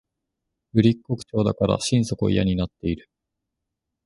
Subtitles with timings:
[0.73, 3.07] ぶりっ子口調だから心底嫌になっている